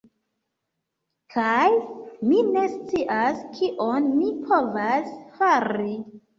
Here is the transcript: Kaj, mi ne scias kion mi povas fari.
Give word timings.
Kaj, 1.35 1.67
mi 2.31 2.41
ne 2.57 2.65
scias 2.73 3.45
kion 3.61 4.11
mi 4.19 4.35
povas 4.51 5.15
fari. 5.39 5.97